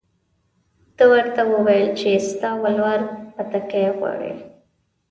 ده 0.97 1.05
ورته 1.11 1.41
وویل 1.53 1.87
چې 1.99 2.09
ستا 2.29 2.49
ولور 2.63 2.99
بتکۍ 3.35 3.85
غواړي. 3.97 4.33